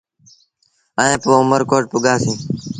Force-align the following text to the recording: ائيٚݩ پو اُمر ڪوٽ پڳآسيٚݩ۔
ائيٚݩ 1.01 1.21
پو 1.21 1.29
اُمر 1.39 1.61
ڪوٽ 1.69 1.83
پڳآسيٚݩ۔ 1.91 2.39